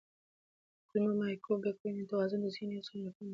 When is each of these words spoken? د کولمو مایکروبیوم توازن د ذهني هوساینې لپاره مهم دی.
د 0.83 0.83
کولمو 0.89 1.19
مایکروبیوم 1.21 2.07
توازن 2.11 2.39
د 2.41 2.47
ذهني 2.55 2.75
هوساینې 2.77 2.81
لپاره 2.81 3.03
مهم 3.23 3.27
دی. 3.27 3.29